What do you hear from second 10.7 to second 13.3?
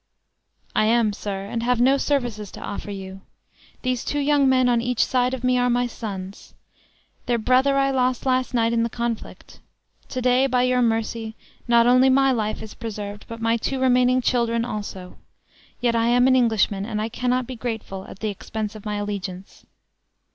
mercy, not only my life is preserved,